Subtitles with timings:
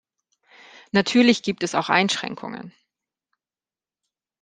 [0.91, 2.73] Natürlich gibt es auch Einschränkungen.